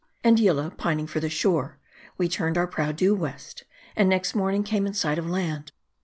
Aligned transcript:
And 0.23 0.39
Yillah 0.39 0.71
pining 0.77 1.05
for 1.05 1.19
the 1.19 1.29
shore, 1.29 1.77
we 2.17 2.27
turned 2.27 2.57
our 2.57 2.65
prow 2.65 2.91
due 2.91 3.13
west, 3.13 3.65
and 3.95 4.09
next 4.09 4.33
morning 4.33 4.63
came 4.63 4.87
in 4.87 4.95
sight 4.95 5.19
of 5.19 5.29
land. 5.29 5.73